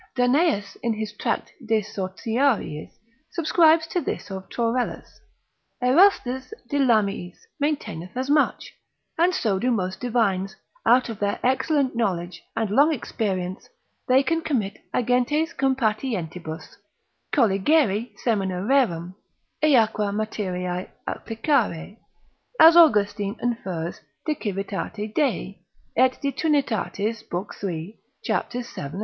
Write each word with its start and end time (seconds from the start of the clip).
Daneus 0.15 0.75
in 0.81 0.93
his 0.95 1.13
tract 1.13 1.53
de 1.63 1.83
Sortiariis 1.83 2.89
subscribes 3.33 3.85
to 3.85 4.01
this 4.01 4.31
of 4.31 4.49
Taurellus; 4.49 5.19
Erastus 5.79 6.51
de 6.67 6.79
lamiis, 6.79 7.37
maintaineth 7.61 8.17
as 8.17 8.27
much, 8.27 8.73
and 9.19 9.35
so 9.35 9.59
do 9.59 9.69
most 9.69 9.99
divines, 9.99 10.55
out 10.87 11.07
of 11.09 11.19
their 11.19 11.39
excellent 11.43 11.95
knowledge 11.95 12.41
and 12.55 12.71
long 12.71 12.91
experience 12.91 13.69
they 14.07 14.23
can 14.23 14.41
commit 14.41 14.79
agentes 14.91 15.53
cum 15.55 15.75
patientibus, 15.75 16.77
colligere 17.31 18.09
semina 18.25 18.59
rerum, 18.67 19.13
eaque 19.61 20.11
materiae 20.15 20.89
applicare, 21.07 21.95
as 22.59 22.75
Austin 22.75 23.35
infers 23.39 24.01
de 24.25 24.33
Civ. 24.33 24.55
Dei 25.13 25.61
et 25.95 26.17
de 26.19 26.31
Trinit. 26.31 27.29
lib. 27.29 27.51
3. 27.53 27.99
cap. 28.25 28.51
7. 28.51 28.59
et 28.65 28.93
8. 28.95 28.95